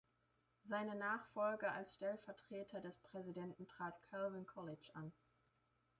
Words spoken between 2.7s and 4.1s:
des Präsidenten trat